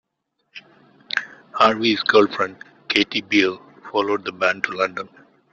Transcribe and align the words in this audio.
Harvey's 1.53 2.01
girlfriend 2.01 2.55
Katy 2.87 3.21
Beale 3.21 3.61
followed 3.91 4.25
the 4.25 4.31
band 4.31 4.63
to 4.63 4.71
London. 4.71 5.07